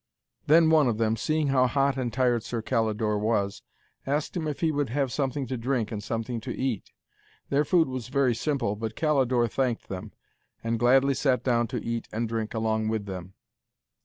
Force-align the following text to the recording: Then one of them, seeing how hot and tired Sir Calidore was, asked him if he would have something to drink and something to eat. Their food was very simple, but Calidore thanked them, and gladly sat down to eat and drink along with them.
Then 0.47 0.71
one 0.71 0.87
of 0.87 0.97
them, 0.97 1.15
seeing 1.15 1.49
how 1.49 1.67
hot 1.67 1.95
and 1.95 2.11
tired 2.11 2.41
Sir 2.41 2.63
Calidore 2.63 3.19
was, 3.19 3.61
asked 4.07 4.35
him 4.35 4.47
if 4.47 4.61
he 4.61 4.71
would 4.71 4.89
have 4.89 5.11
something 5.11 5.45
to 5.45 5.57
drink 5.57 5.91
and 5.91 6.01
something 6.01 6.41
to 6.41 6.49
eat. 6.57 6.91
Their 7.49 7.63
food 7.63 7.87
was 7.87 8.07
very 8.07 8.33
simple, 8.33 8.75
but 8.75 8.95
Calidore 8.95 9.47
thanked 9.47 9.89
them, 9.89 10.11
and 10.63 10.79
gladly 10.79 11.13
sat 11.13 11.43
down 11.43 11.67
to 11.67 11.85
eat 11.85 12.07
and 12.11 12.27
drink 12.27 12.55
along 12.55 12.87
with 12.87 13.05
them. 13.05 13.35